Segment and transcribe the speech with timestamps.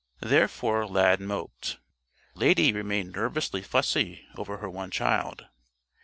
[0.21, 1.77] Therefore Lad moped.
[2.33, 5.45] Lady remained nervously fussy over her one child.